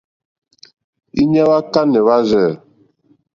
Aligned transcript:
Íɲá 1.21 1.41
hwá 1.47 1.57
kánɛ̀ 1.73 2.01
hwârzɛ̂. 2.05 2.47